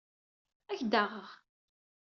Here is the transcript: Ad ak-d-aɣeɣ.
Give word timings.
Ad 0.71 0.71
ak-d-aɣeɣ. 0.77 1.29